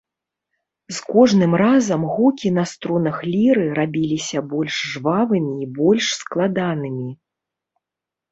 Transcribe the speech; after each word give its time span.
З 0.99 1.01
кожным 1.13 1.51
разам 1.63 2.01
гукі 2.13 2.51
на 2.57 2.63
струнах 2.71 3.17
ліры 3.33 3.65
рабіліся 3.79 4.41
больш 4.53 4.75
жвавымі 4.93 5.53
і 5.65 5.69
больш 5.77 6.05
складанымі. 6.23 7.09